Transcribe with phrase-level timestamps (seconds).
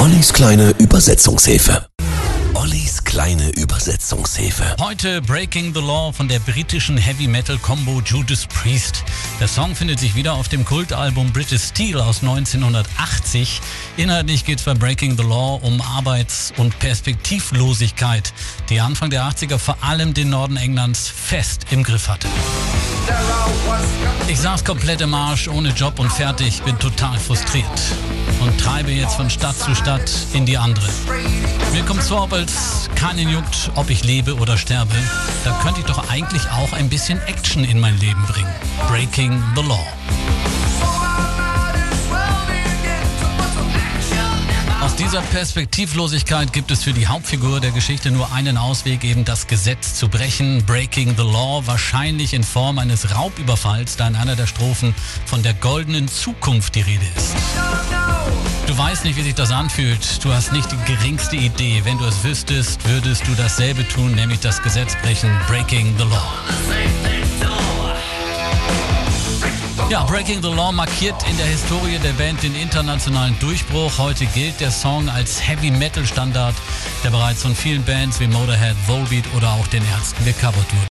[0.00, 1.86] Ollis kleine Übersetzungshilfe.
[2.54, 4.74] Ollis kleine Übersetzungshilfe.
[4.80, 9.04] Heute Breaking the Law von der britischen Heavy Metal Combo Judas Priest.
[9.40, 13.60] Der Song findet sich wieder auf dem Kultalbum British Steel aus 1980.
[13.98, 18.32] Inhaltlich geht es bei Breaking the Law um Arbeits- und Perspektivlosigkeit,
[18.70, 22.26] die Anfang der 80er vor allem den Norden Englands fest im Griff hatte.
[24.28, 27.66] Ich saß komplett im Arsch, ohne Job und fertig, bin total frustriert
[28.40, 30.88] und treibe jetzt von Stadt zu Stadt in die andere.
[31.72, 34.94] Mir kommt so auf, als keinen juckt, ob ich lebe oder sterbe.
[35.44, 38.52] Da könnte ich doch eigentlich auch ein bisschen Action in mein Leben bringen.
[38.88, 39.86] Breaking the Law.
[44.82, 49.46] Aus dieser Perspektivlosigkeit gibt es für die Hauptfigur der Geschichte nur einen Ausweg, eben das
[49.46, 54.46] Gesetz zu brechen, Breaking the Law, wahrscheinlich in Form eines Raubüberfalls, da in einer der
[54.46, 54.94] Strophen
[55.26, 57.36] von der goldenen Zukunft die Rede ist.
[58.90, 60.24] Du weißt nicht, wie sich das anfühlt.
[60.24, 61.80] Du hast nicht die geringste Idee.
[61.84, 66.32] Wenn du es wüsstest, würdest du dasselbe tun, nämlich das Gesetz brechen, Breaking the Law.
[69.90, 73.96] Ja, Breaking the Law markiert in der Historie der Band den internationalen Durchbruch.
[73.96, 76.56] Heute gilt der Song als Heavy Metal Standard,
[77.04, 80.88] der bereits von vielen Bands wie Motorhead, Volbeat oder auch den Ärzten gecovert wurde.